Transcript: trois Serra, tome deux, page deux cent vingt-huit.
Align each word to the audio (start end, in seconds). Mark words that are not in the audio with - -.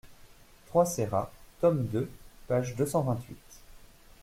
trois 0.65 0.87
Serra, 0.87 1.31
tome 1.59 1.85
deux, 1.85 2.09
page 2.47 2.75
deux 2.75 2.87
cent 2.87 3.03
vingt-huit. 3.03 3.37